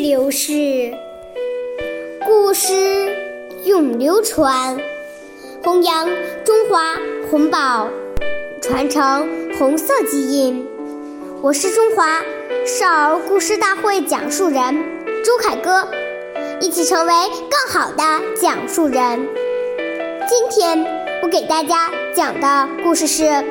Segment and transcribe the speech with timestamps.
[0.00, 0.92] 流逝，
[2.24, 2.72] 故事
[3.64, 4.78] 永流传，
[5.64, 6.08] 弘扬
[6.44, 6.94] 中华
[7.28, 7.88] 红宝，
[8.62, 10.64] 传承红色基因。
[11.42, 12.22] 我是中华
[12.64, 14.84] 少儿故事大会讲述人
[15.24, 15.88] 朱凯歌，
[16.60, 17.12] 一起成为
[17.50, 18.04] 更好的
[18.40, 19.28] 讲述人。
[20.28, 20.86] 今天
[21.24, 23.24] 我给大家讲的故事是《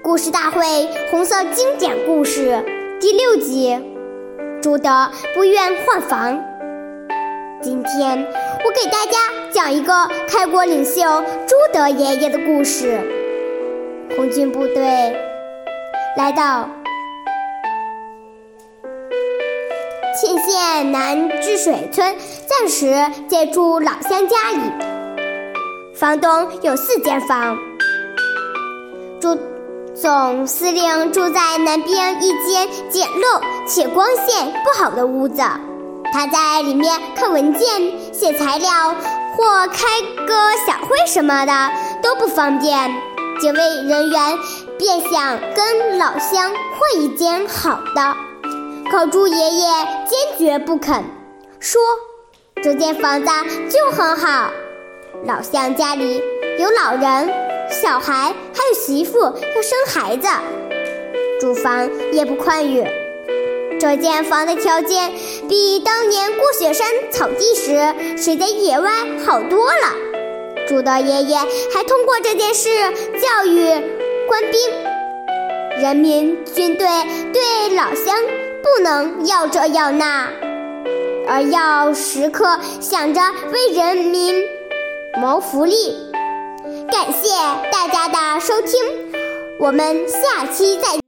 [0.00, 2.52] 故事大会红色经典故事》
[3.00, 3.76] 第六集。
[4.60, 4.90] 朱德
[5.34, 6.42] 不愿换房。
[7.62, 8.18] 今天
[8.64, 9.18] 我给大家
[9.52, 9.92] 讲一个
[10.28, 11.00] 开国领袖
[11.46, 12.98] 朱德爷爷的故事。
[14.16, 15.16] 红军部队
[16.16, 16.68] 来到
[20.20, 22.92] 沁县南治水村，暂时
[23.28, 24.62] 借住老乡家里。
[25.94, 27.56] 房东有四间房。
[29.20, 29.38] 朱。
[30.00, 35.42] 总司令住在南边一间简陋且光线不好的屋子，
[36.12, 37.68] 他在里面看文件、
[38.12, 38.94] 写材料
[39.36, 41.52] 或开个小会什么的
[42.00, 42.88] 都不方便。
[43.40, 44.38] 警卫人员
[44.78, 48.16] 便想跟老乡换一间好的，
[48.92, 49.66] 可猪爷爷
[50.06, 51.02] 坚决不肯，
[51.58, 51.80] 说
[52.62, 53.26] 这间房子
[53.68, 54.48] 就很好。
[55.24, 56.22] 老乡家里
[56.60, 57.47] 有老人。
[57.70, 60.28] 小孩还有媳妇要生孩子，
[61.40, 62.84] 住房也不宽裕。
[63.80, 65.12] 这间房的条件
[65.48, 68.90] 比当年过雪山草地时睡在野外
[69.24, 69.94] 好多了。
[70.66, 71.36] 朱德爷爷
[71.72, 72.68] 还通过这件事
[73.20, 73.70] 教育
[74.26, 76.86] 官兵、人民、军队
[77.32, 78.16] 对老乡
[78.62, 80.28] 不能要这要那，
[81.28, 83.20] 而要时刻想着
[83.52, 84.44] 为人民
[85.20, 85.96] 谋福利。
[86.90, 87.28] 感谢
[87.70, 88.72] 大家的收听，
[89.60, 91.07] 我们下期再。